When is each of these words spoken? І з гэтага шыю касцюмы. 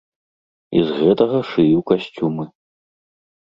І 0.79 0.81
з 0.87 0.95
гэтага 1.01 1.41
шыю 1.51 1.79
касцюмы. 1.93 2.47